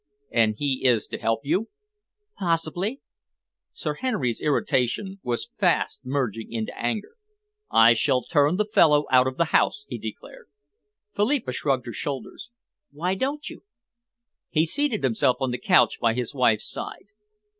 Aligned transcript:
And 0.31 0.55
he 0.57 0.83
is 0.83 1.05
to 1.09 1.19
help 1.19 1.41
you?" 1.43 1.69
"Possibly." 2.39 3.01
Sir 3.71 3.93
Henry's 3.93 4.41
irritation 4.41 5.19
was 5.21 5.51
fast 5.59 6.01
merging 6.03 6.51
into 6.51 6.75
anger. 6.75 7.17
"I 7.69 7.93
shall 7.93 8.23
turn 8.23 8.55
the 8.57 8.65
fellow 8.65 9.05
out 9.11 9.27
of 9.27 9.37
the 9.37 9.53
house," 9.53 9.85
he 9.89 9.99
declared. 9.99 10.47
Philippa 11.13 11.51
shrugged 11.53 11.85
her 11.85 11.93
shoulders. 11.93 12.49
"Why 12.89 13.13
don't 13.13 13.47
you?" 13.47 13.63
He 14.49 14.65
seated 14.65 15.03
himself 15.03 15.37
on 15.39 15.51
the 15.51 15.59
couch 15.59 15.99
by 15.99 16.15
his 16.15 16.33
wife's 16.33 16.67
side. 16.67 17.05